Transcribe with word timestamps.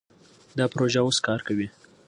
دا 0.57 0.65
پروژه 0.73 0.99
اوس 1.03 1.17
کار 1.25 1.39
کوي. 1.47 1.67